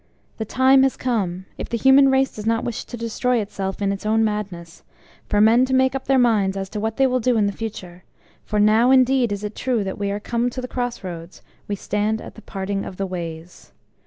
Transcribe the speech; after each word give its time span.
The 0.39 0.45
time 0.45 0.81
has 0.81 0.97
come 0.97 1.45
if 1.59 1.69
the 1.69 1.77
human 1.77 2.09
race 2.09 2.33
does 2.33 2.47
not 2.47 2.63
wish 2.63 2.85
to 2.85 2.97
destroy 2.97 3.37
itself 3.39 3.83
in 3.83 3.91
its 3.91 4.03
own 4.03 4.23
madness 4.23 4.81
for 5.27 5.39
men 5.39 5.63
to 5.65 5.75
make 5.75 5.93
up 5.93 6.05
their 6.05 6.17
minds 6.17 6.57
as 6.57 6.69
to 6.69 6.79
what 6.79 6.97
they 6.97 7.05
will 7.05 7.19
do 7.19 7.37
in 7.37 7.45
the 7.45 7.51
future; 7.53 8.03
for 8.43 8.59
now 8.59 8.89
indeed 8.89 9.31
is 9.31 9.43
it 9.43 9.53
true 9.55 9.83
that 9.83 9.99
we 9.99 10.09
are 10.09 10.19
come 10.19 10.49
to 10.49 10.59
the 10.59 10.67
cross 10.67 11.03
roads, 11.03 11.43
we 11.67 11.75
stand 11.75 12.19
at 12.19 12.33
the 12.33 12.41
Parting 12.41 12.83
of 12.83 12.97
the 12.97 13.05
Ways. 13.05 13.73